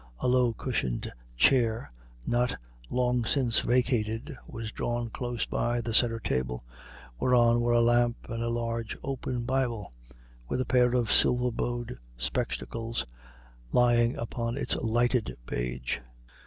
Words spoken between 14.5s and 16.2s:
its lighted page.